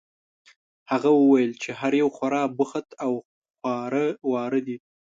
[0.91, 3.11] هغه وویل چې هر یو خورا بوخت او
[3.59, 4.77] خواره واره دي.